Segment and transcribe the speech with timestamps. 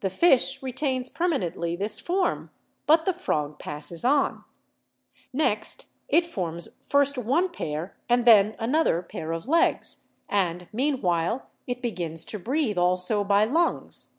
[0.00, 2.50] The fish retains per manently this form,
[2.86, 4.44] but the frog passes on.
[5.32, 11.02] Next, it forms first one pair and then another pair of legs; and mean 150
[11.02, 11.04] BIOLOGY
[11.40, 14.10] while it begins to breathe also by lungs.